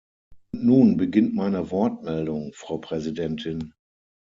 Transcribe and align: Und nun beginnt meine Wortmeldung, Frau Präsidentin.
Und 0.51 0.63
nun 0.65 0.97
beginnt 0.97 1.35
meine 1.35 1.69
Wortmeldung, 1.69 2.53
Frau 2.53 2.79
Präsidentin. 2.79 3.73